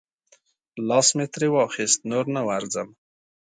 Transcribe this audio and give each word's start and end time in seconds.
لاس 0.87 1.07
مې 1.15 1.25
ترې 1.33 1.47
واخیست، 1.55 1.99
نور 2.11 2.25
نه 2.35 2.41
ورځم. 2.49 2.89